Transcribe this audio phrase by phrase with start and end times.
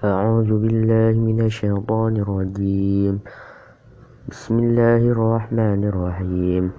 [0.00, 3.20] أعوذ بالله من الشيطان الرجيم.
[4.32, 6.72] بسم الله الرحمن الرحيم.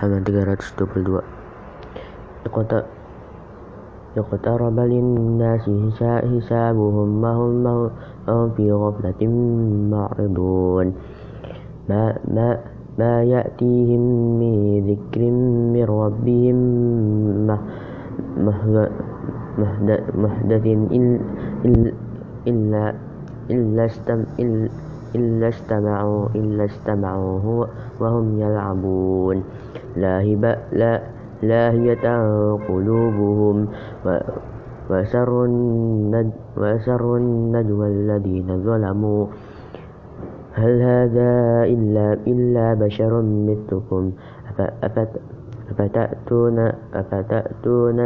[0.00, 2.80] halaman 322
[4.16, 5.68] اقترب للناس
[6.00, 7.66] حسابهم وهم,
[8.56, 9.22] في غفلة
[9.92, 10.86] معرضون.
[11.92, 12.48] ما, ما,
[12.96, 14.02] ما يأتيهم
[14.40, 14.54] من
[14.88, 15.20] ذكر
[15.76, 16.56] من ربهم
[20.16, 20.64] محدث
[20.96, 22.05] إلا
[22.46, 22.94] إلا
[25.48, 27.68] استمعوا إلا استمعوه
[28.00, 29.44] وهم يلعبون.
[31.42, 32.06] لاهية
[32.68, 33.56] قلوبهم
[36.56, 39.26] وسر النجوى الذين ظلموا.
[40.56, 41.32] هل هذا
[41.64, 44.12] إلا, إلا بشر مثلكم؟
[45.70, 46.58] أفتأتون,
[46.94, 47.98] أفتأتون,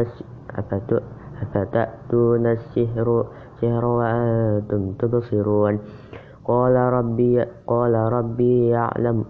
[1.42, 3.24] أفتأتون السحر
[3.64, 5.78] وأنتم تبصرون.
[6.44, 9.24] قال ربي قال ربي يعلم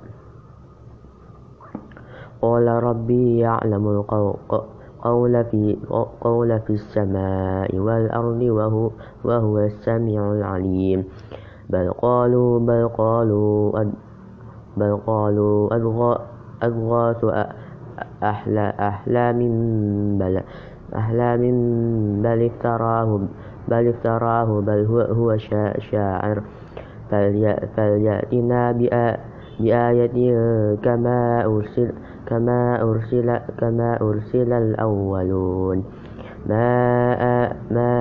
[2.42, 5.76] قال ربي يعلم القول في
[6.20, 8.90] قول في السماء والأرض وهو,
[9.24, 11.04] وهو السميع العليم.
[11.70, 13.84] بل قالوا بل قالوا
[14.76, 15.74] بل قالوا
[16.62, 17.24] أضغاث
[18.80, 19.38] أحلام
[20.18, 20.34] بل
[20.96, 21.42] أحلام
[22.22, 23.20] بل افتراه
[23.68, 25.36] بل افتراه بل هو, هو
[25.78, 26.42] شاعر.
[27.76, 30.16] فليأتنا بآية
[30.82, 31.92] كما أرسل
[32.26, 35.84] كما أرسل كما أرسل الأولون.
[36.46, 37.14] ما
[37.70, 37.92] ما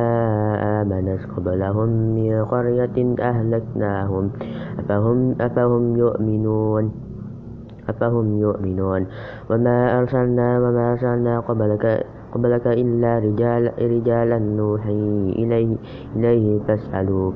[0.82, 4.32] آمنت قبلهم من قرية أهلكناهم.
[4.80, 6.92] أفهم أفهم يؤمنون؟
[7.90, 9.08] أفهم يؤمنون؟
[9.50, 15.76] وما أرسلنا وما أرسلنا قبلك قبلك إلا رجال رجالا نوحي إليه,
[16.16, 17.32] إليه فاسألوا,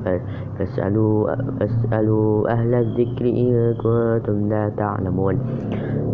[0.58, 5.36] فاسألوا, فاسألوا أهل الذكر إن كنتم لا تعلمون.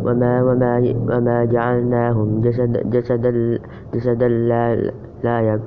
[0.04, 0.72] وما, وما,
[1.12, 3.58] وما جعلناهم جسد جسدا,
[3.94, 4.74] جسدا لا,
[5.24, 5.60] لا,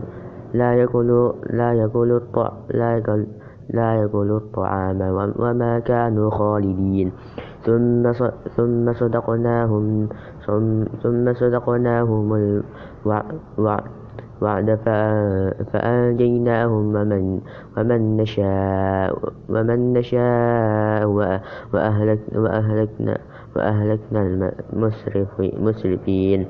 [0.53, 1.09] لا يأكل
[1.49, 2.21] لا يأكل
[2.73, 3.25] لا يأكل
[3.69, 5.01] لا يأكل الطعام.
[5.39, 7.11] وما كانوا خالدين.
[7.65, 8.11] ثم
[8.55, 10.07] ثم صدقناهم
[11.03, 12.33] ثم صدقناهم
[14.43, 14.75] الوعد
[15.71, 17.41] فأنجيناهم ومن
[17.77, 21.07] ومن نشاء ومن نشاء
[21.73, 23.17] وأهلكنا
[23.55, 24.21] وأهلكنا
[24.73, 26.47] المسرفين.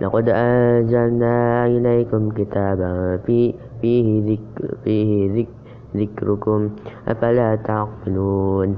[0.00, 5.52] لقد أنزلنا إليكم كتابا فيه ذكر فيه ذكر
[5.96, 6.70] ذكركم
[7.08, 8.76] أفلا تعقلون.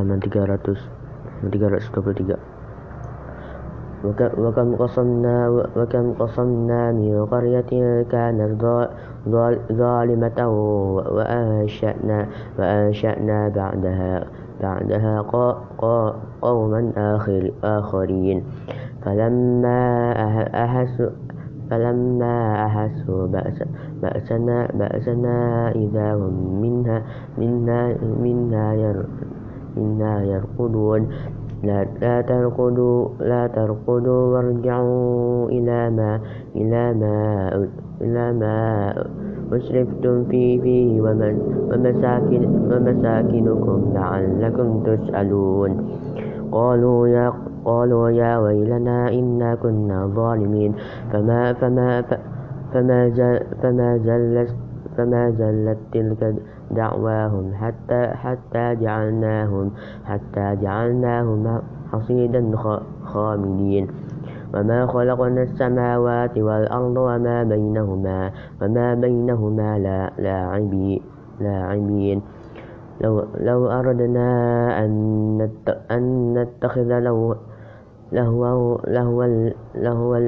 [0.00, 0.80] Halaman 300
[1.44, 2.60] 323
[4.38, 8.50] وكم قصمنا وكم قصمنا من قرية كانت
[9.72, 10.48] ظالمة
[11.12, 12.26] وأنشأنا
[12.58, 14.24] وأنشأنا بعدها
[14.62, 15.14] بعدها
[16.42, 18.44] قوما آخر آخرين
[19.04, 20.12] فلما
[20.64, 21.10] أحسوا
[21.70, 23.26] فلما أحسوا
[24.02, 27.02] بأسنا بأسنا إذا هم منها
[27.38, 28.74] منها منها
[29.76, 31.08] إنا يرقدون.
[31.62, 36.20] لا, لا ترقدوا لا ترقدوا وارجعوا إلى ما
[36.56, 37.16] إلى ما
[38.00, 38.56] إلى ما
[39.52, 41.34] أسرفتم فيه, فيه ومن
[41.72, 42.42] ومساكن
[42.72, 45.70] ومساكنكم لعلكم تسألون.
[46.52, 47.32] قالوا يا
[47.64, 50.74] قالوا يا ويلنا إنا كنا ظالمين.
[51.12, 52.02] فما فما
[52.72, 53.10] فما
[53.62, 54.69] فما زلت
[55.00, 56.34] فما زلت تلك
[56.70, 59.70] دعواهم حتى حتى جعلناهم
[60.04, 61.60] حتى جعلناهم
[61.92, 62.56] حصيدا
[63.04, 63.86] خامدين.
[64.54, 68.30] وما خلقنا السماوات والأرض وما بينهما
[68.62, 70.10] وما بينهما لا
[71.40, 72.22] لاعبين
[73.00, 74.28] لو, لو أردنا
[75.90, 77.36] أن نتخذ له
[78.12, 78.78] لهوا
[79.74, 80.18] لهوا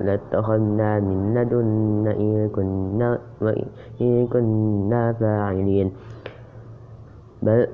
[0.00, 3.18] لاتخذنا من لدنا إن كنا,
[4.32, 5.92] كنا فاعلين.
[7.42, 7.66] بل,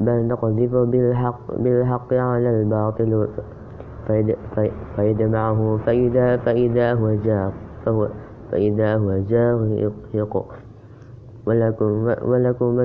[0.00, 3.28] بل نقذف بالحق, بالحق على الباطل
[4.96, 7.52] فيدمعه فإذا, فإذا هو زاق
[8.52, 10.46] فإذا هو زاهق
[11.46, 12.76] ولكم, ولكم,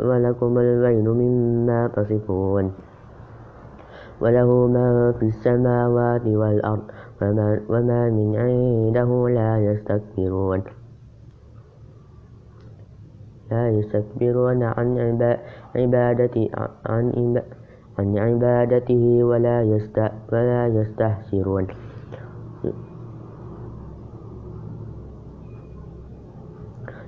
[0.00, 2.72] ولكم الويل مما تصفون.
[4.20, 6.86] وله من في السماوات والأرض
[7.22, 10.62] وما, وما من عنده لا يستكبرون.
[13.50, 14.88] لا يستكبرون عن
[15.76, 16.50] عبادته
[16.86, 17.42] عن
[17.98, 19.98] عن عبادته ولا يست
[20.32, 21.66] ولا يستحسرون.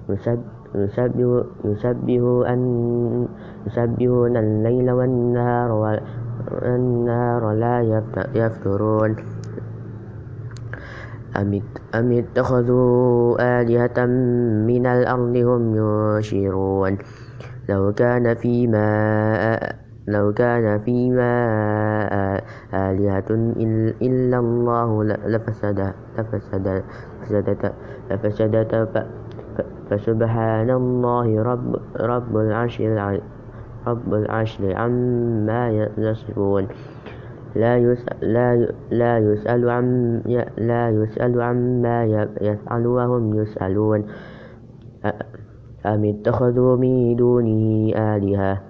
[0.09, 2.61] يسبه يسبه أن
[3.67, 6.01] يسبهون الليل والنهار
[7.55, 7.77] لا
[8.35, 9.17] يفترون.
[11.95, 13.99] أم اتخذوا آلهة
[14.67, 16.99] من الأرض هم ينشرون.
[17.69, 18.89] لو كان فيما
[20.09, 21.33] لو كان فيما
[22.75, 23.31] آلهة
[24.03, 26.83] إلا الله لفسد لفسد
[28.11, 28.83] لفسدت
[29.91, 32.81] فسبحان الله رب رب العرش
[33.87, 36.69] رب العرش عما يصفون
[37.55, 40.17] لا يسأل, لا, لا يسأل عم
[40.59, 42.05] لا يسأل عما
[42.41, 44.05] يفعل وهم يسألون.
[45.87, 48.61] أم اتخذوا من دونه آلهة؟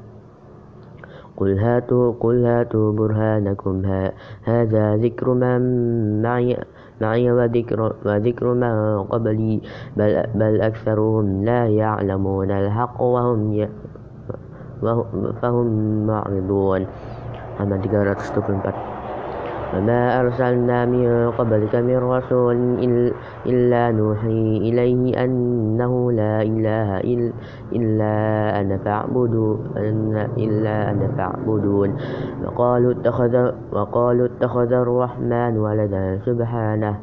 [1.37, 3.83] قل هاتوا قل هاتوا برهانكم.
[4.45, 6.57] هذا ذكر من معي
[7.01, 9.61] معي وذكر, وذكر من قبلي.
[9.97, 12.51] بل, بل أكثرهم لا يعلمون.
[12.51, 13.69] الحق وهم
[15.43, 15.67] فهم
[16.07, 16.87] معرضون.
[17.59, 18.73] halaman 324
[19.75, 22.57] وما أرسلنا من قبلك من رسول
[23.47, 26.89] إلا نوحي إليه أنه لا إله
[27.77, 28.15] إلا
[28.61, 31.91] أنا فاعبدون إلا أنا فاعبدون.
[32.45, 33.35] وقالوا اتخذ
[33.73, 36.95] وقالوا اتخذ الرحمن ولدا سبحانه.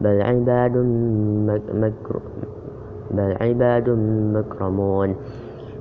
[0.00, 0.76] بل عباد
[1.74, 2.14] مكر
[3.10, 3.88] بل عباد
[4.36, 5.10] مكرمون.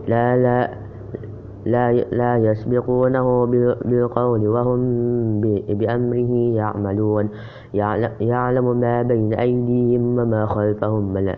[0.08, 0.85] لا لا
[1.66, 3.46] لا لا يسبقونه
[3.86, 4.82] بالقول وهم
[5.70, 7.30] بأمره يعملون.
[8.22, 11.38] يعلم ما بين أيديهم وما خلفهم ولا,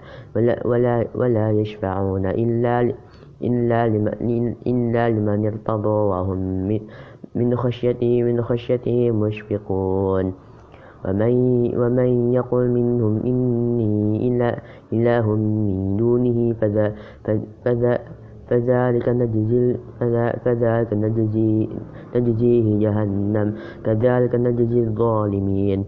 [0.66, 2.94] ولا, ولا يشفعون إلا
[3.42, 6.40] إلا لمن, إلا لمن ارتضى وهم
[7.36, 10.34] من خشيته من خشيته مشفقون.
[11.06, 11.34] ومن,
[11.78, 14.28] ومن يقل منهم إني
[14.94, 16.96] إله من دونه فذا,
[17.66, 18.00] فذا
[18.50, 19.76] فذلك نجزي
[20.46, 21.70] فذلك نجزي
[22.16, 23.48] نجزيه جهنم.
[23.86, 25.80] كذلك نجزي الظالمين.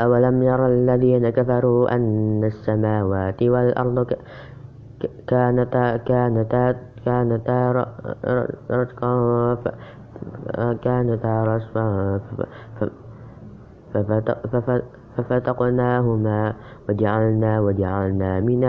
[0.00, 4.06] أولم ير الذين كفروا أن السماوات والأرض
[5.26, 6.64] كانتا كانتا
[7.04, 7.60] كانتا
[8.70, 9.12] رتقا
[10.84, 12.20] كانتا رتقا
[15.16, 16.40] ففتقناهما
[16.88, 18.62] وجعلنا وجعلنا من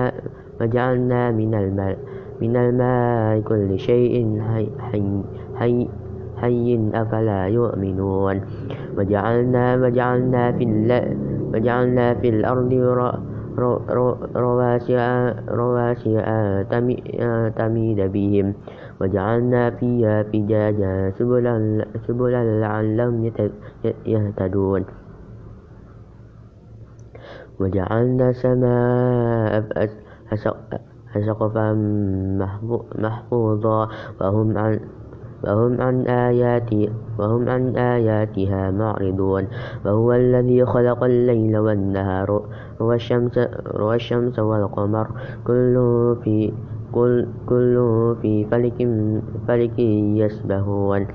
[0.61, 1.97] وجعلنا من الماء
[2.41, 4.69] من الماء كل شيء حي,
[5.57, 5.87] حي,
[6.37, 8.37] حي أفلا يؤمنون.
[8.97, 10.63] وجعلنا وجعلنا في
[11.53, 12.73] وجعلنا في الأرض
[14.37, 14.95] رواسي
[15.49, 16.13] رواسي
[17.57, 18.47] تميد بهم.
[19.01, 23.31] وجعلنا فيها فجاجا سبلا, سبلا لعلهم
[24.05, 24.83] يهتدون.
[27.59, 29.53] وجعلنا سماء
[30.35, 31.73] سقفا
[32.95, 33.89] محفوظا
[34.21, 34.79] وهم عن
[35.43, 36.69] وهم عن آيات
[37.19, 39.47] وهم عن آياتها معرضون.
[39.85, 42.29] وهو الذي خلق الليل والنهار
[42.79, 43.39] والشمس,
[43.79, 45.07] والشمس والقمر.
[45.47, 45.75] كل
[46.23, 46.53] في
[46.91, 48.89] كل, في فلك
[49.47, 51.07] فلك يسبحون.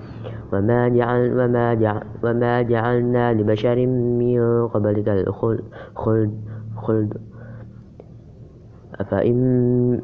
[0.53, 5.65] وما جعل وما جعل وما جعلنا لبشر من قبلك الخلد
[6.76, 7.31] خلد
[9.01, 10.01] أفإن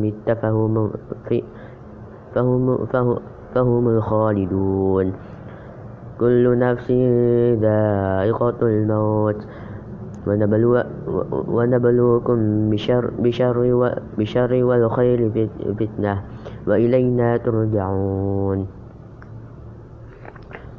[0.00, 0.30] مت
[2.34, 3.18] فهم فهم
[3.54, 5.12] فهم الخالدون.
[6.20, 6.90] كل نفس
[7.60, 9.46] ذائقة الموت.
[10.26, 10.82] ونبلو
[11.48, 13.56] ونبلوكم بشر, بشر,
[14.18, 15.30] بشر والخير
[15.78, 16.22] فتنة.
[16.66, 18.66] وإلينا ترجعون.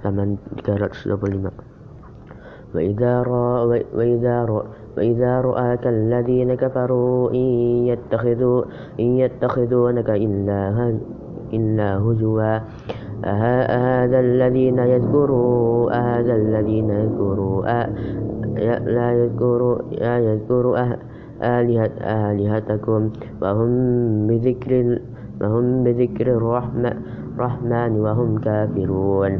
[0.03, 1.51] فمن 325
[2.75, 7.47] وإذا رأى وإذا رأى وإذا رآك الذين كفروا إن,
[7.87, 8.63] يتخذوا
[8.99, 10.93] إن يتخذونك إلا,
[11.53, 12.59] إلا هزوا.
[13.25, 17.57] أهذا الذين يذكروا أهذا الذين يذكروا
[18.95, 20.77] لا يذكروا لا يذكروا
[21.41, 23.01] آلهة آلهتكم.
[23.41, 23.71] وهم
[24.27, 24.71] بذكر
[25.41, 29.33] وهم بذكر الرحمن وهم كافرون.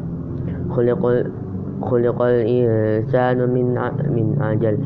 [0.70, 1.04] خلق
[1.82, 3.68] خلق الإنسان من
[4.16, 4.78] من عجل.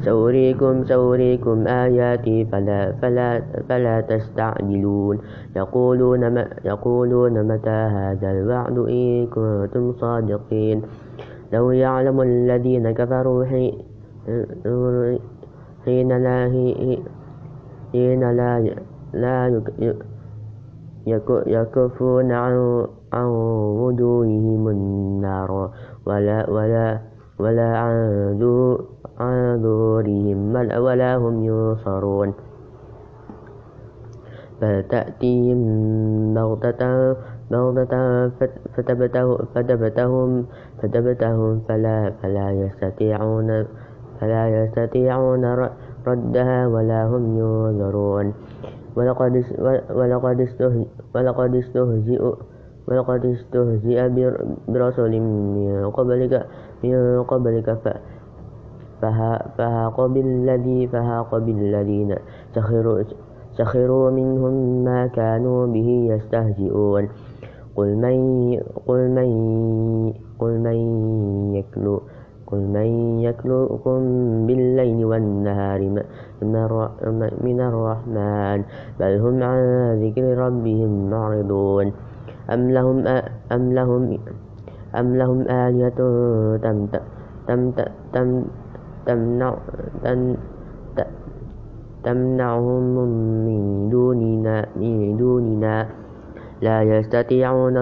[0.00, 5.18] سأريكم سأريكم آياتي فلا, فلا, فلا تستعجلون.
[5.56, 6.22] يقولون,
[6.64, 10.82] يقولون متى هذا الوعد إن كنتم صادقين.
[11.52, 13.44] لو يعلم الذين كفروا
[15.84, 16.38] حين لا
[17.92, 18.50] حين لا
[19.12, 19.62] لا
[21.46, 23.26] يكفون عن, عن
[23.82, 25.70] وجوههم النار.
[26.06, 27.09] ولا, ولا
[27.40, 27.68] ولا
[29.20, 32.30] عن ظهورهم ولا هم ينصرون.
[34.60, 35.60] بل تأتيهم
[36.34, 37.16] بغتة
[37.50, 38.28] بغتة
[39.54, 40.46] فتبتهم
[40.78, 43.48] فتبتهم فلا فلا يستطيعون
[44.20, 45.44] فلا يستطيعون
[46.06, 48.26] ردها ولا هم ينظرون.
[48.96, 49.34] ولقد
[51.14, 52.22] ولقد استهزئ
[52.90, 54.08] ولقد استهزئ
[54.68, 56.46] برسول من قبلك
[56.84, 57.68] من قبلك
[59.58, 62.14] فهاق بالذي فهاق بالذين
[62.54, 63.02] سخروا
[63.52, 67.08] سخروا منهم ما كانوا به يستهزئون.
[67.76, 68.18] قل من
[68.86, 69.30] قل من
[70.38, 70.78] قل من
[71.54, 72.00] يكلو
[72.46, 73.98] قل من يكلؤكم
[74.46, 75.80] بالليل والنهار
[77.46, 78.58] من الرحمن
[79.00, 79.58] بل هم عن
[80.02, 81.92] ذكر ربهم معرضون.
[82.50, 83.06] أم لهم
[83.52, 84.18] أم لهم
[84.94, 85.38] أم لهم
[89.06, 89.54] تمنع
[92.04, 92.84] تمنعهم
[93.46, 95.88] من دوننا من دوننا.
[96.62, 97.76] لا يستطيعون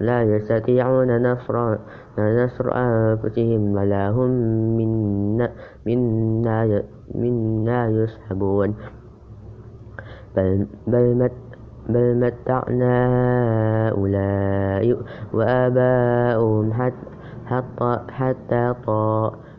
[0.00, 1.76] لا يستطيعون نصر
[2.18, 4.30] نصر أنفسهم ولا هم
[4.76, 5.48] منا
[5.86, 6.82] منا
[7.14, 8.74] منا يسحبون.
[10.36, 11.30] بل بل
[11.88, 12.96] بل متعنا
[13.88, 14.96] هؤلاء
[15.32, 18.74] وآباؤهم حتى حتى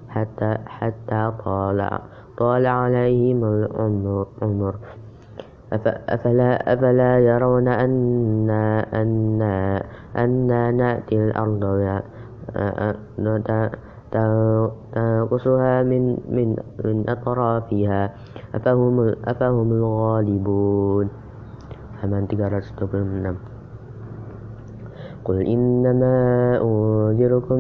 [0.10, 2.00] حتى حتى طال
[2.38, 4.76] طال عليهم العمر
[5.74, 9.84] أفلا, أفلا يرون أنا, أنا,
[10.18, 11.64] أنا نأتي الأرض
[14.14, 18.14] تنقصها من, من, من أطرافها.
[18.56, 21.10] أفهم, أفهم الغالبون.
[22.04, 23.40] Halaman 326
[25.24, 26.16] قل إنما
[26.60, 27.60] أنذركم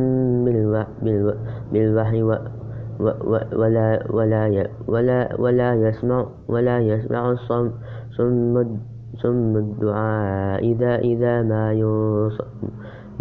[1.71, 2.21] بالوحي
[3.55, 4.59] ولا ولا
[4.91, 6.19] ولا ولا يسمع
[6.51, 7.71] ولا يسمع الصم
[9.23, 11.71] صم الدعاء إذا إذا ما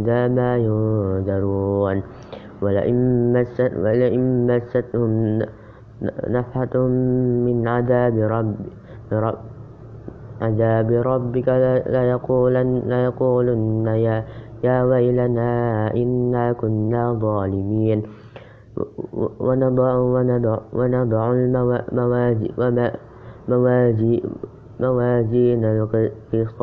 [0.03, 2.03] إذا ما ينذرون.
[2.63, 2.99] ولئن
[3.35, 5.13] مست ولئن مستهم
[6.31, 6.75] نفحة
[7.47, 8.55] من عذاب رب,
[9.13, 9.52] رب
[10.43, 11.49] عذاب ربك
[12.91, 13.87] ليقولن,
[14.67, 15.51] يا, ويلنا
[15.95, 18.03] إنا كنا ظالمين.
[19.41, 21.23] ونضع, ونضع, ونضع
[23.49, 24.23] الموازي
[24.81, 26.61] موازين القسط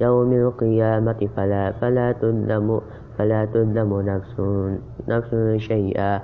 [0.00, 1.20] يوم القيامة.
[1.36, 2.14] فلا,
[3.44, 3.90] تظلم
[5.08, 6.20] نفس, شيئا.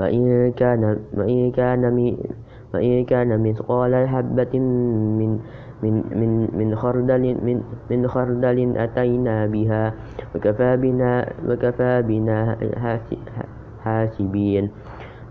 [0.00, 0.82] وإن كان,
[2.74, 4.54] وإن كان, مثقال حبة
[5.80, 9.84] من من من خردل من من خردل أتينا بها
[10.36, 11.12] وكفى بنا
[11.48, 12.56] وكفى بنا
[13.80, 14.64] حاسبين.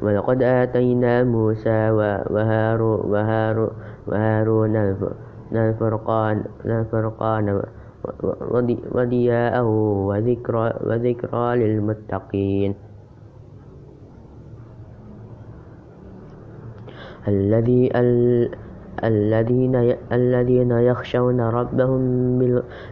[0.02, 1.92] ولقد آتينا موسى
[4.08, 4.76] وهارون
[5.52, 7.46] الفرقان الفرقان
[8.96, 9.70] وضياءه
[10.10, 12.72] وذكرى وذكرى للمتقين.
[17.28, 17.84] الذي
[19.04, 19.76] الذين
[20.12, 22.02] الذين يخشون ربهم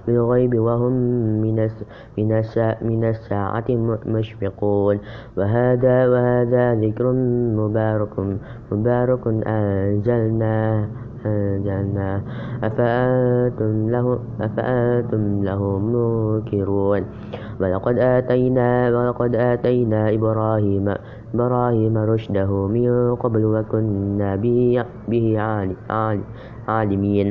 [0.08, 0.94] بالغيب وهم
[1.42, 1.70] من
[2.82, 3.66] من الساعة
[4.06, 5.00] مشفقون.
[5.38, 7.12] وهذا وهذا ذكر
[7.58, 8.16] مبارك
[8.72, 10.88] مبارك أنزلناه
[11.26, 12.22] أنزلناه
[12.64, 17.02] أفأنتم له أفأنتم له منكرون.
[17.60, 20.94] ولقد آتينا ولقد آتينا إبراهيم
[21.38, 25.26] إبراهيم رشده من قبل وكنا به, به
[26.68, 27.28] عالمين.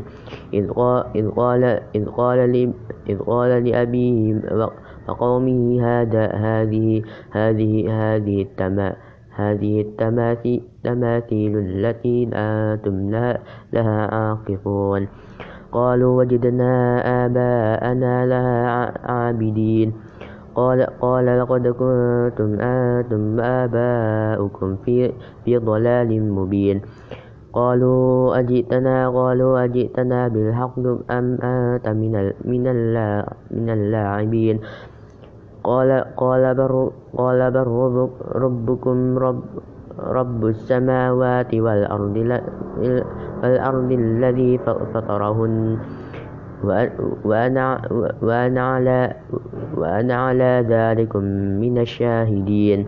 [0.55, 2.43] إذ قال إذ قال
[3.11, 4.19] إذ قال لأبيه
[5.09, 8.89] وقومه هذا هذه هذه هذه التما
[9.37, 12.97] هذه التماثيل التي أنتم
[13.73, 15.09] لها عاقفون
[15.73, 16.73] قالوا وجدنا
[17.27, 18.57] آباءنا لها
[19.11, 19.93] عابدين.
[20.57, 25.13] قال, قال لقد كنتم أنتم وآباؤكم في,
[25.45, 26.81] في ضلال مبين.
[27.53, 30.79] قالوا أجئتنا؟ قالوا أجئتنا بالحق
[31.11, 32.13] أم أنت من
[32.45, 32.65] من
[33.51, 34.57] من اللاعبين؟
[35.65, 37.69] قال قال بر قال بر
[38.33, 39.43] ربكم رب
[39.99, 42.17] رب السماوات والأرض
[43.43, 44.53] والأرض الذي
[44.95, 45.79] فطرهن.
[46.65, 47.81] وأنا,
[48.61, 49.13] على,
[49.77, 51.17] وأنا على ذلك
[51.61, 52.87] من الشاهدين.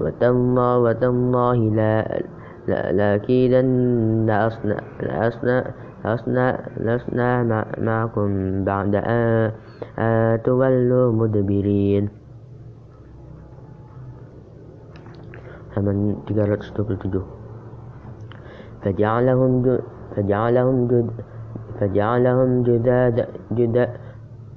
[0.00, 2.22] وتالله وتالله لا
[2.68, 5.64] لأكيدن أصنع, أصنع,
[6.04, 9.50] أصنع, معكم بعد أن
[10.44, 12.22] تولوا مدبرين.
[15.72, 17.24] halaman 327
[18.82, 19.52] فجعلهم
[20.16, 21.10] فجعلهم جد
[21.82, 23.26] فجعلهم جداد
[23.58, 23.88] جد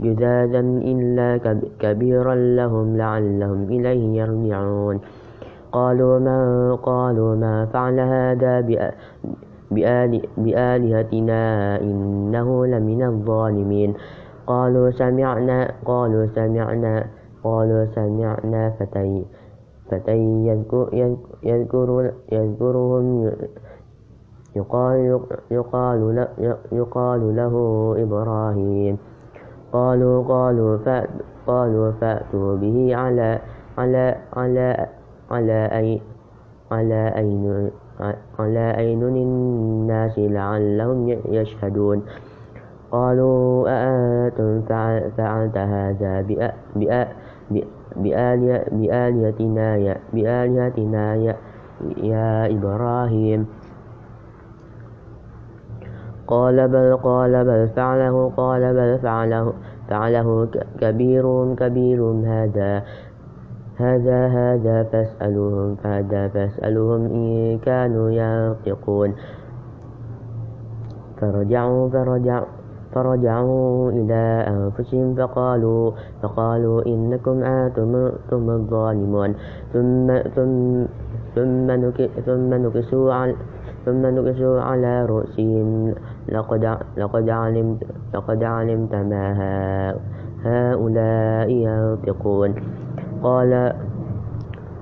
[0.01, 1.41] جدادا إلا
[1.81, 4.99] كبيرا لهم لعلهم إليه يرجعون.
[5.71, 6.39] قالوا ما
[6.83, 8.61] قالوا ما فعل هذا
[10.37, 11.41] بآلهتنا
[11.81, 13.93] إنه لمن الظالمين.
[14.47, 17.05] قالوا سمعنا قالوا سمعنا
[17.43, 19.25] قالوا سمعنا فتى
[19.89, 20.17] فتى
[21.43, 23.31] يذكر يذكرهم
[24.55, 25.19] يقال,
[26.71, 27.55] يقال, له
[27.97, 28.97] إبراهيم.
[29.73, 30.77] قالوا قالوا
[31.47, 33.39] قالوا فأتوا به على
[33.77, 34.87] على على
[35.31, 36.01] على أي
[36.71, 37.71] على أين
[38.39, 42.01] على أين الناس لعلهم يشهدون.
[42.91, 44.61] قالوا أأنتم
[45.17, 46.21] فعلت هذا
[48.71, 51.35] بآلهتنا يا, بآلهتنا يا,
[51.97, 53.47] يا إبراهيم.
[56.27, 59.53] قال بل قال بل فعله قال بل فعله
[59.89, 60.47] فعله
[60.81, 62.83] كبير كبير هذا
[63.77, 69.13] هذا هذا فاسألهم هذا فاسألهم إن كانوا ينطقون
[71.21, 72.45] فرجعوا فرجعوا
[72.93, 75.91] فرجعوا إلى أنفسهم فقالوا
[76.23, 79.35] فقالوا إنكم أنتم الظالمون
[79.73, 80.85] ثم ثم
[81.35, 81.69] ثم,
[82.25, 83.35] ثم نكسوا على
[83.85, 85.93] ثم نكسوا على رؤوسهم
[86.29, 89.25] لقد لقد علمت لقد علمت ما
[90.43, 92.55] هؤلاء ينطقون.
[93.23, 93.73] قال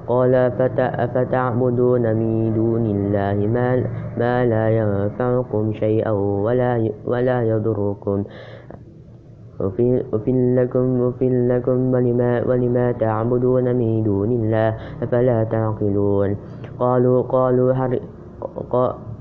[0.07, 0.36] قال
[0.79, 3.83] أفتعبدون من دون الله ما,
[4.17, 8.24] ما لا ينفعكم شيئا ولا, ولا يضركم.
[10.13, 16.36] أفل لكم, أفل لكم ولما, ولما تعبدون من دون الله أفلا تعقلون.
[16.80, 17.73] قالوا قالوا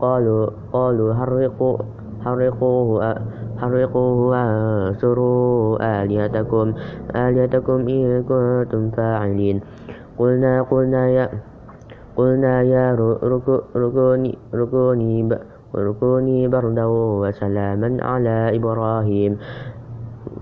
[0.01, 1.77] قالوا قالوا حرقوا
[2.25, 3.15] حرقوه
[3.61, 6.67] حرقوه وانصروا آلهتكم.
[7.17, 9.61] آلهتكم إن كنتم فاعلين.
[10.19, 11.29] قلنا قلنا يا
[12.17, 12.95] قلنا يا
[13.77, 15.19] ركوني ركوني
[15.75, 19.33] ركوني بردا وسلاما على إبراهيم.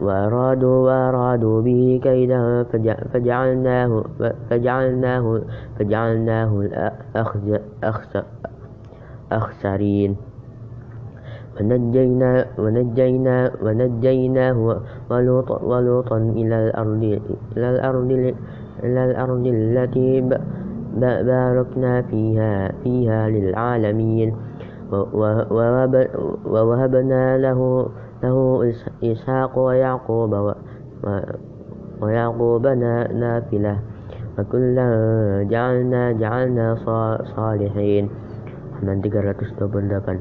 [0.00, 2.64] وأرادوا وأرادوا به كيدا
[3.12, 4.04] فجعلناه
[4.50, 5.40] فجعلناه
[5.78, 6.52] فجعلناه
[9.30, 10.16] الأخسرين
[11.60, 14.58] ونجينا ونجينا ونجيناه
[15.62, 17.02] ولوطا إلى الأرض
[17.56, 18.10] إلى الأرض
[18.82, 20.20] إلى الأرض التي
[20.98, 24.36] باركنا فيها فيها للعالمين.
[26.50, 27.60] ووهبنا له
[28.22, 28.36] له
[29.04, 30.54] إسحاق ويعقوب
[32.02, 33.76] ويعقوب نافلة.
[34.38, 34.88] وكلا
[35.50, 36.66] جعلنا جعلنا
[37.36, 38.04] صالحين.
[38.82, 40.20] من 328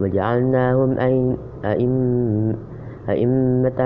[0.00, 0.98] وجعلناهم
[3.08, 3.80] أئمة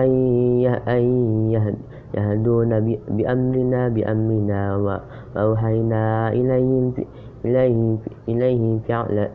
[2.15, 6.93] يهدون بأمرنا بأمرنا وأوحينا إليهم
[7.45, 9.29] إليهم إليهم فعل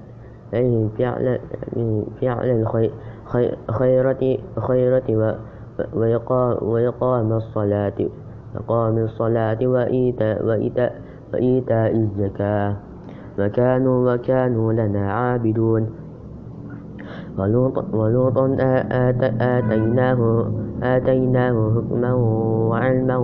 [0.54, 1.39] إليهم فعل
[2.21, 2.65] فعل
[3.69, 5.38] الخيرة خيرة
[6.62, 7.34] وإقام
[8.97, 11.01] الصلاة وإيتاء وإيتاء
[11.36, 12.76] وإيتاء الزكاة.
[13.39, 15.84] وكانوا وكانوا لنا عابدون.
[17.93, 18.45] ولوطا
[19.41, 20.19] آتيناه
[20.84, 22.13] آتيناه حكما
[22.71, 23.17] وعلما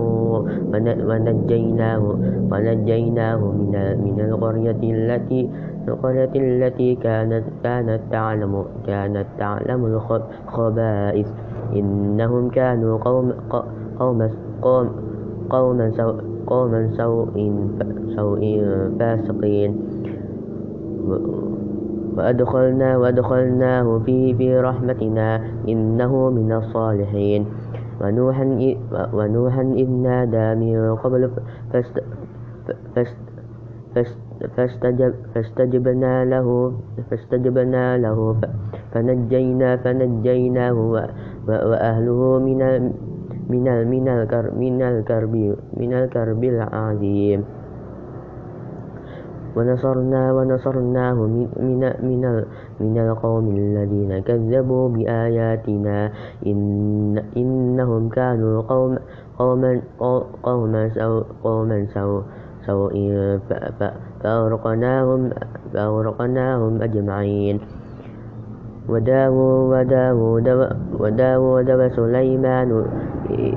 [1.08, 2.02] ونجيناه
[2.52, 3.72] ونجيناه من
[4.04, 5.50] من القرية التي
[5.88, 11.28] القرية التي كانت كانت تعلم كانت تعلم الخبائث
[11.76, 13.32] إنهم كانوا قوم
[13.98, 14.28] قوم
[14.62, 14.88] قوم
[15.52, 17.34] قوما سوء قوما سوء
[18.16, 18.42] سوء
[18.98, 19.70] فاسقين.
[22.16, 25.28] وأدخلنا وأدخلناه في في رحمتنا
[25.68, 27.42] إنه من الصالحين.
[28.02, 28.44] ونوحا
[29.12, 31.30] ونوحا إذ نادى من قبل
[31.72, 31.96] فاست
[32.94, 33.16] فاست
[33.94, 34.18] فاست
[34.56, 36.72] فاستجب فاستجبنا له
[37.10, 38.36] فاستجبنا له
[38.92, 40.76] فنجينا فنجيناه
[41.48, 42.60] وأهله من
[43.52, 45.34] من من الكرب من الكرب
[45.76, 47.40] من الكرب العظيم
[49.56, 52.22] ونصرنا ونصرناه من, من, من,
[52.80, 55.98] من القوم الذين كذبوا بآياتنا.
[56.46, 56.58] إن
[57.36, 58.98] إنهم كانوا قوم
[59.38, 59.80] قوما
[60.42, 62.22] قوما سوء قوما سوء
[62.66, 62.94] سوء.
[64.22, 65.20] فأغرقناهم
[65.72, 67.56] فأغرقناهم أجمعين.
[68.88, 70.48] وداود
[70.98, 72.70] وداود وسليمان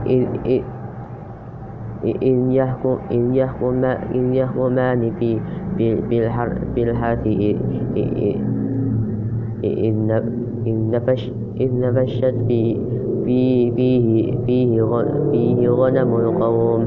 [0.06, 0.28] إذ
[2.06, 5.40] إذ يحكم إذ يحكم إذ يحكمان في
[6.10, 7.26] في الحرث.
[9.66, 12.62] إذ نفش إذ نفشت في
[13.26, 14.72] في فيه فيه
[15.32, 16.82] فيه غنم القوم.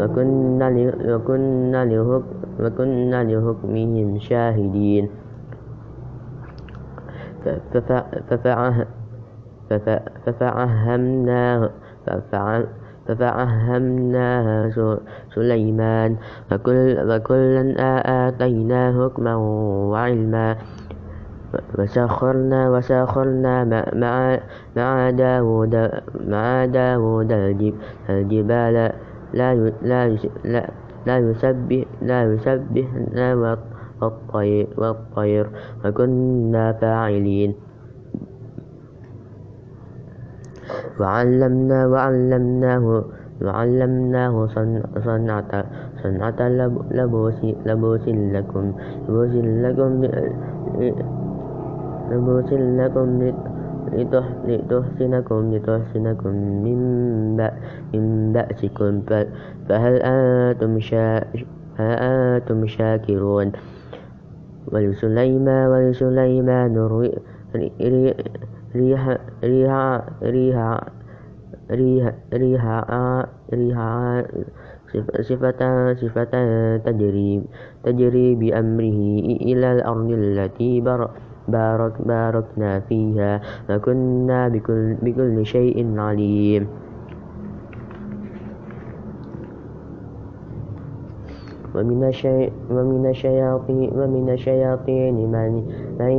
[0.00, 0.68] وكنا
[2.60, 5.04] وكنا لحكمهم شاهدين.
[13.06, 14.70] ففعهمناها
[15.34, 16.16] سليمان
[16.52, 19.34] وكلا آتينا حكما
[19.90, 20.56] وعلما
[21.78, 23.56] وسخرنا وسخرنا
[24.76, 25.90] مع داود
[26.28, 27.32] مع داود
[28.10, 28.92] الجبال.
[29.32, 30.16] لا لا
[31.06, 33.34] لا يسبح لا يسبحنا
[34.02, 35.46] والطير والطير.
[35.84, 37.54] وكنا فاعلين.
[41.00, 43.04] وعلمنا وعلمناه
[43.42, 44.34] وعلمناه
[45.04, 45.52] صنعة
[46.02, 46.40] صنعة
[46.90, 48.66] لبوس لبوس لكم.
[49.08, 49.92] لبوس لكم
[52.10, 53.08] لبوس لكم
[54.46, 56.34] لتحسنكم لتحسنكم
[56.64, 56.80] من
[58.32, 58.92] بأسكم.
[59.68, 60.72] فهل أنتم
[61.80, 63.52] أنتم شاكرون؟
[64.72, 66.72] ولسليمان ولسليمان
[68.76, 70.80] ريح ريح ريح
[71.70, 72.64] ريح ريح
[73.54, 73.78] ريح
[75.22, 75.60] صفة
[75.94, 76.32] صفة
[76.76, 77.42] تجري
[77.84, 79.00] تجري بأمره
[79.50, 81.10] إلى الأرض التي بر
[81.48, 86.62] بارك باركنا فيها وكنا بكل, بكل شيء عليم.
[91.80, 95.52] ومن الشيء ومن الشياطين ومن الشياطين من
[96.00, 96.16] من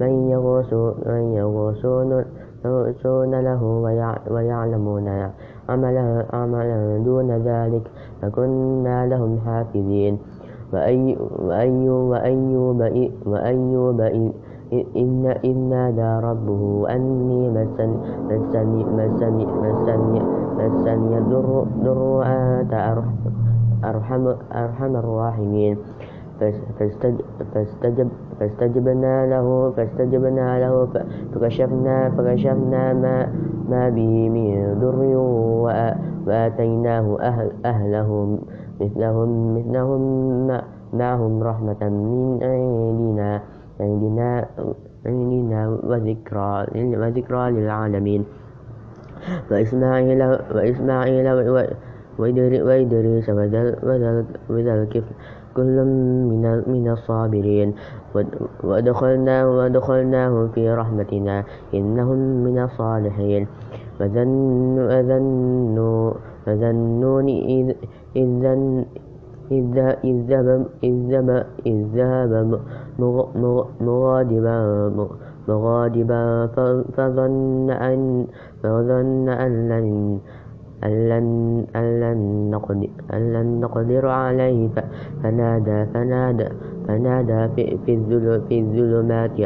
[0.00, 1.22] من
[2.64, 3.62] يغوصون له
[4.30, 5.08] ويعلمون
[5.68, 7.84] عملا عملا دون ذلك
[8.22, 10.18] فكنا لهم حافظين.
[10.72, 12.80] وأيوب وأيوب
[13.26, 14.00] وأيوب
[14.96, 20.20] إن إذ نادى ربه أني مسني مسني مسني مسني
[20.58, 22.74] مسني الضر وأنت
[23.90, 25.76] أرحم أرحم الراحمين.
[27.54, 28.08] فاستجب
[28.40, 30.88] فاستجبنا له فاستجبنا له
[31.34, 33.16] فكشفنا فكشفنا ما
[33.70, 35.00] ما به من ضر
[36.26, 38.38] وآتيناه أهل أهله
[38.80, 40.02] مثلهم مثلهم
[40.92, 43.40] معهم رحمة من عندنا
[43.80, 44.46] عندنا
[45.06, 48.24] عندنا وذكرى وذكرى للعالمين.
[49.50, 50.22] وإسماعيل
[50.54, 51.26] وإسماعيل
[52.18, 53.28] وإدريس
[54.50, 55.14] وذا الكفل
[55.56, 55.76] كل
[56.30, 57.74] من من الصابرين.
[58.64, 63.46] وأدخلناه وأدخلناه في رحمتنا إنهم من الصالحين.
[64.00, 66.12] وذنوا
[66.46, 67.72] وذنون إذ
[68.16, 68.28] إذ
[70.28, 70.66] ذهب
[71.66, 72.60] إذ ذهب
[73.80, 74.58] مغاضبا
[75.48, 76.46] مغاضبا
[76.96, 78.26] فظن أن
[78.62, 80.18] فظن أن لن
[80.84, 82.50] أن لن,
[83.60, 84.68] نقدر, عليه
[85.22, 86.48] فنادى فنادى
[86.88, 89.36] فنادى في, الظلمات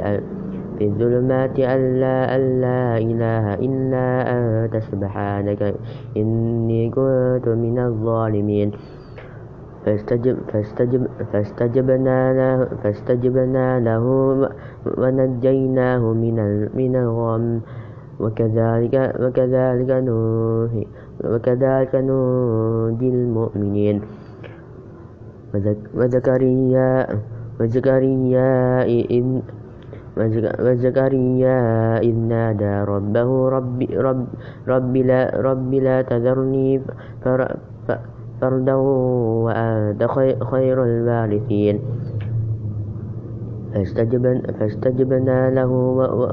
[0.79, 4.74] في الظلمات أن لا إله إلا أنت.
[4.77, 5.62] سبحانك
[6.16, 8.70] إني كنت من الظالمين.
[9.85, 14.05] فاستجب فاستجب فاستجبنا له فاستجبنا له
[14.98, 16.37] ونجيناه من
[16.77, 17.61] من الغم.
[18.20, 20.85] وكذلك وكذلك نوحي
[21.24, 23.96] وكذلك ننجي المؤمنين.
[25.94, 26.88] وزكريا
[27.61, 28.50] وزكريا
[28.85, 29.26] إذ
[30.66, 31.59] وزكريا
[32.02, 34.26] إذ نادى ربه رب, رب,
[34.68, 36.83] رب, لا, رب لا تذرني
[38.40, 40.00] فردا وأنت
[40.50, 41.76] خير الوارثين.
[44.59, 45.70] فاستجبنا له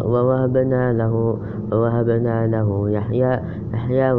[0.05, 1.39] ووهبنا له
[1.71, 3.39] ووهبنا له يحيى
[3.73, 4.11] يحيى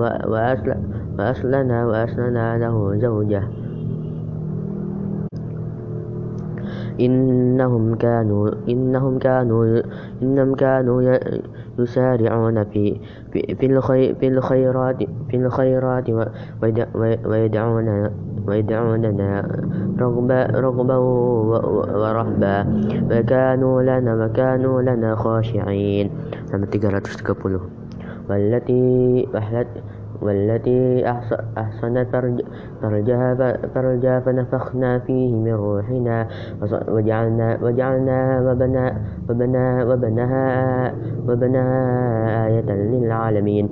[1.18, 3.42] وأصلنا وأصلنا له زوجة.
[7.00, 9.82] إنهم كانوا إنهم كانوا
[10.22, 11.18] إنهم كانوا
[11.78, 13.00] يسارعون في
[13.32, 13.54] في
[14.20, 14.96] في الخيرات
[15.30, 16.10] في الخيرات
[17.26, 18.10] ويدعون
[18.48, 19.48] ويدعوننا
[19.98, 22.82] رغبا رغبا ورهبا.
[23.10, 26.10] وكانوا لنا وكانوا لنا خاشعين.
[26.54, 29.26] لما 330
[30.26, 31.06] والتي
[31.58, 32.06] أحصنت
[33.74, 36.28] فرجها, فنفخنا فيه من روحنا
[36.88, 38.84] وجعلنا, وجعلنا وبنا
[39.30, 40.92] وبنا وبناها,
[41.28, 43.68] وبناها آية للعالمين.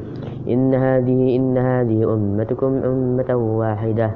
[0.48, 4.10] إن هذه إن هذه أمتكم أمة واحدة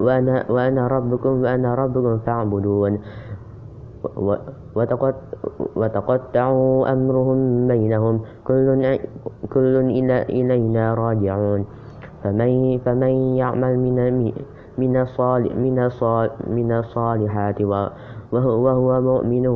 [0.00, 2.98] وأنا وأنا ربكم وأنا ربكم فاعبدون.
[5.76, 8.14] وتقطعوا أمرهم بينهم.
[8.44, 8.66] كل
[9.52, 9.74] كل
[10.28, 11.64] إلينا راجعون.
[12.22, 13.96] فمن فمن يعمل من
[14.78, 17.58] من الصالح من الصالح من الصالحات
[18.32, 19.46] وهو مؤمن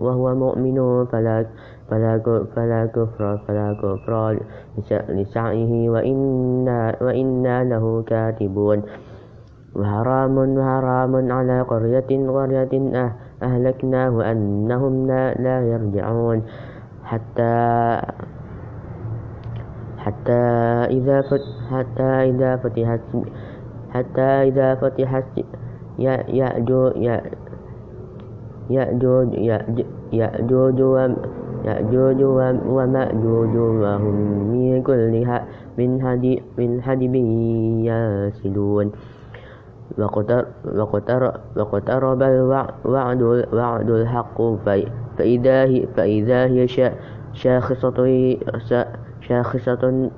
[0.00, 0.78] وهو مؤمن
[1.12, 1.46] فلا
[1.90, 2.12] فلا
[2.56, 4.38] فلا كفر فلا كفر
[5.10, 5.72] لسعيه.
[5.90, 8.78] وإنا وإنا له كاتبون.
[9.76, 12.74] وحرام وحرام على قرية قرية
[13.42, 16.42] أهلكناه أنهم لا يرجعون.
[17.10, 18.00] حتى
[19.98, 20.42] حتى
[20.94, 21.22] إذا
[21.70, 23.00] حتى إذا فتحت
[23.90, 25.24] حتى إذا فتحت
[25.98, 26.96] يأجوج
[28.70, 29.34] يأجوج
[32.66, 34.16] ومأجوج وهم
[34.52, 35.26] من كل
[36.58, 37.14] من حدب
[37.90, 38.92] ينسلون
[41.56, 43.22] واقترب الوعد
[43.52, 44.38] وعد الحق
[45.16, 46.68] فإذا هي, فإذا هي
[47.32, 47.98] شاخصة
[49.20, 50.10] شاخصة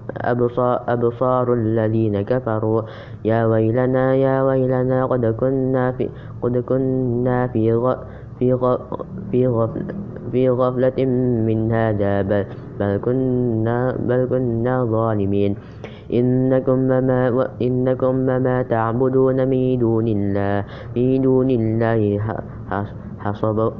[0.88, 2.82] أبصار الذين كفروا.
[3.24, 6.08] يا ويلنا يا ويلنا قد كنا في
[6.42, 7.94] قد كنا في
[8.38, 8.56] في
[9.30, 9.42] في
[10.32, 11.04] في غفلة
[11.46, 12.44] من هذا بل,
[12.80, 15.56] بل كنا بل كنا ظالمين.
[16.12, 20.64] إنكم ما إنكم ما تعبدون من دون الله
[20.96, 22.20] من دون الله
[23.18, 23.72] حصب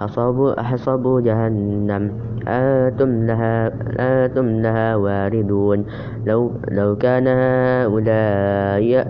[0.00, 2.04] حصب حصب جهنم.
[2.48, 3.56] أنتم لها
[4.00, 5.84] أنتم لها واردون.
[6.26, 9.04] لو لو كان هؤلاء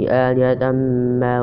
[0.00, 0.72] آلهة
[1.20, 1.36] ما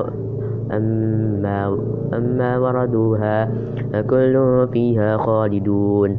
[0.72, 1.78] أما
[2.14, 3.52] أما وردوها
[3.94, 6.12] فكل فيها خالدون.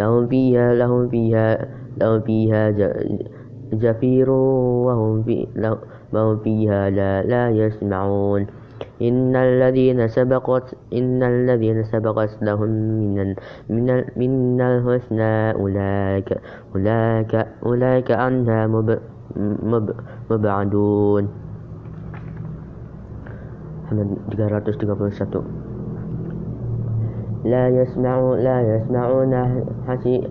[0.00, 2.70] لهم فيها لهم فيها لهم فيها
[3.72, 5.46] زفير وهم في
[6.12, 8.46] وهم فيها لا, لا يسمعون.
[9.02, 12.70] إن الذين سبقت إن الذين سبقت لهم
[13.14, 13.34] من
[13.68, 16.40] من من الحسنى أولئك
[16.74, 18.98] أولئك أولئك عنها مب
[19.62, 19.94] مب
[20.30, 21.28] مبعدون.
[23.90, 25.44] محمد 331
[27.44, 29.32] لا يسمعون لا يسمعون
[29.88, 30.30] حسي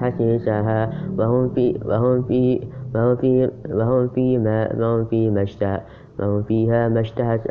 [0.00, 5.80] حسيسها وهم في وهم في وهم في وهم فيما وهم فيما اشتهى
[6.20, 7.46] وهم فيها ما اشتهت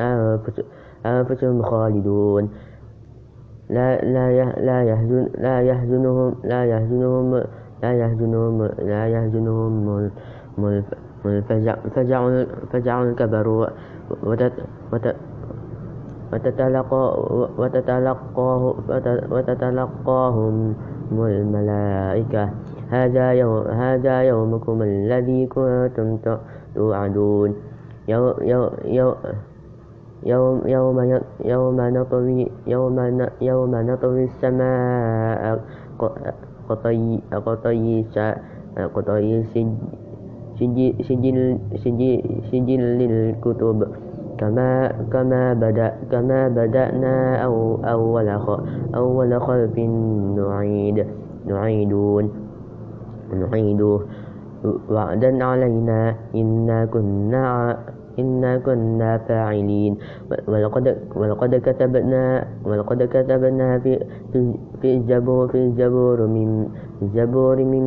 [1.06, 2.50] أنفسهم خالدون.
[3.70, 7.44] لا لا لا يحزن لا يحزنهم لا يحزنهم
[7.84, 10.12] لا يحزنهم لا يحزنهم
[11.50, 11.76] فزع
[12.74, 13.68] فزع كبروا
[17.58, 18.76] وتتلقاه
[19.32, 20.76] وتتلقاهم
[21.12, 22.50] الملائكة
[22.90, 26.18] هذا يوم هذا يومكم الذي كنتم
[26.76, 27.56] توعدون.
[28.08, 29.16] يوم يوم
[30.26, 31.10] يوم
[31.46, 32.98] يوم نطوي يوم
[33.42, 35.60] يوم نطوي السماء
[36.70, 38.06] قطي قطي
[38.96, 41.38] قطي سجل سجل
[42.52, 43.78] سجل للكتب.
[44.40, 48.28] كما كما بدأ كما بدأنا أو أول
[48.96, 49.78] أول خلق
[50.40, 50.98] نعيد.
[51.46, 52.26] نعيدون.
[53.36, 54.00] نعيده
[54.90, 56.16] وعدا علينا.
[56.36, 57.78] إنا كنا
[58.20, 59.94] إنا كنا فاعلين.
[60.48, 62.24] ولقد ولقد كتبنا
[62.66, 63.92] ولقد كتبنا في
[64.82, 66.68] في الزبور في الزبور من
[67.02, 67.86] الزبور من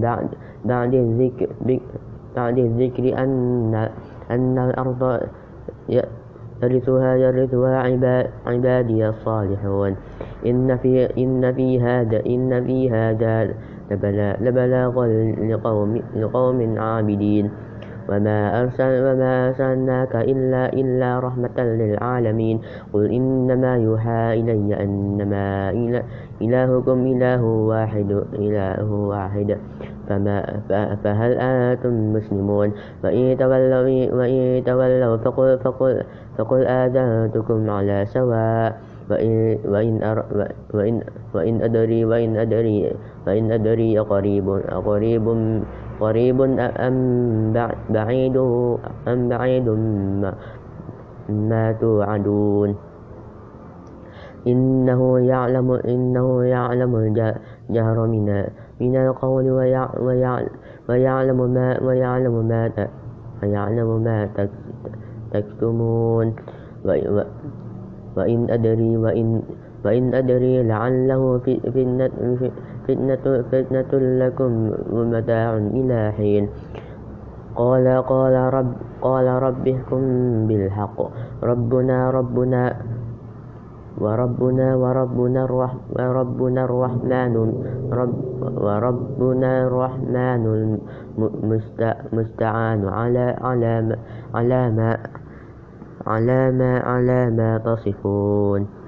[0.00, 0.28] بعد
[0.64, 1.48] بعد الذكر
[2.36, 3.88] بعد الذكر أن
[4.30, 5.20] أن الأرض
[5.88, 7.76] يرثها يرثها
[8.46, 9.96] عبادي الصالحون.
[10.46, 13.54] إن في إن في هذا إن في هذا
[14.40, 15.06] لبلاغا
[15.50, 17.50] لقوم لقوم عابدين.
[18.08, 22.56] وما, أرسل وما أرسلناك إلا, إلا رحمة للعالمين.
[22.92, 25.70] قل إنما يوحى إلي أنما
[26.42, 29.58] إلهكم إله واحد إله واحد.
[30.08, 30.36] فما
[31.04, 32.68] فهل أنتم مسلمون؟
[33.04, 35.94] وإن تولوا, وإن تولوا فقل, فقل,
[36.38, 38.72] فقل آذنتكم على سواء.
[39.10, 40.00] وإن, وإن,
[40.74, 40.94] وإن,
[41.34, 42.92] وإن أدري وإن أدري
[43.26, 45.24] وإن أدري أقريب أقريب
[46.00, 46.96] قريب أم
[47.90, 48.36] بعيد
[49.08, 49.68] أم بعيد
[51.28, 52.74] ما توعدون.
[54.46, 58.44] إنه يعلم إنه يعلم الجهر من
[58.80, 59.50] من القول
[60.88, 62.88] ويعلم ما ويعلم ما
[63.42, 64.28] ويعلم ما
[65.32, 66.34] تكتمون.
[68.16, 69.42] وإن أدري وإن
[69.84, 71.60] وإن أدري لعله في
[72.88, 74.52] فتنة, فتنة لكم
[74.92, 76.48] ومتاع إلى حين.
[77.56, 80.02] قال قال رب قال رب احكم
[80.46, 80.98] بالحق.
[81.42, 82.62] ربنا ربنا
[83.98, 85.42] وربنا وربنا
[85.94, 87.34] وربنا الرحمن
[87.92, 88.14] رب
[88.58, 90.42] وربنا الرحمن
[92.12, 93.96] المستعان على على
[94.34, 94.90] على ما
[96.06, 98.83] على ما على ما تصفون.